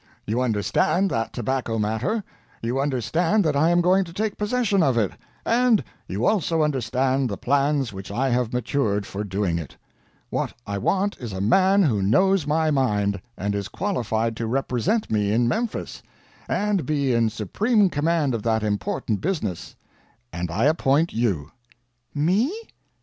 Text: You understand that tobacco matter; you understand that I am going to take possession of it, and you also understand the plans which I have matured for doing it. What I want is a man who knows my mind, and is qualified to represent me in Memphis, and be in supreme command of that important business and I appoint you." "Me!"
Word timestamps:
You 0.25 0.41
understand 0.41 1.11
that 1.11 1.31
tobacco 1.31 1.77
matter; 1.77 2.23
you 2.63 2.79
understand 2.79 3.45
that 3.45 3.55
I 3.55 3.69
am 3.69 3.81
going 3.81 4.03
to 4.05 4.11
take 4.13 4.35
possession 4.35 4.81
of 4.81 4.97
it, 4.97 5.11
and 5.45 5.83
you 6.07 6.25
also 6.25 6.63
understand 6.63 7.29
the 7.29 7.37
plans 7.37 7.93
which 7.93 8.09
I 8.09 8.29
have 8.31 8.51
matured 8.51 9.05
for 9.05 9.23
doing 9.23 9.59
it. 9.59 9.77
What 10.31 10.53
I 10.65 10.79
want 10.79 11.17
is 11.19 11.31
a 11.33 11.39
man 11.39 11.83
who 11.83 12.01
knows 12.01 12.47
my 12.47 12.71
mind, 12.71 13.21
and 13.37 13.53
is 13.53 13.67
qualified 13.67 14.35
to 14.37 14.47
represent 14.47 15.11
me 15.11 15.31
in 15.31 15.47
Memphis, 15.47 16.01
and 16.49 16.83
be 16.83 17.13
in 17.13 17.29
supreme 17.29 17.87
command 17.87 18.33
of 18.33 18.41
that 18.41 18.63
important 18.63 19.21
business 19.21 19.75
and 20.33 20.49
I 20.49 20.65
appoint 20.65 21.13
you." 21.13 21.51
"Me!" 22.15 22.51